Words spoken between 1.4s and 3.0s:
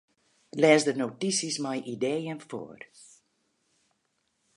mei ideeën foar.